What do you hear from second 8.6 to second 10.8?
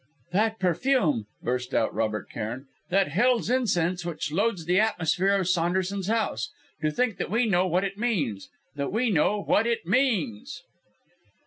that we know what it means!"